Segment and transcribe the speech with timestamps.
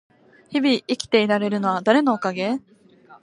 [0.49, 2.59] 日々生きられているのは誰のおかげ？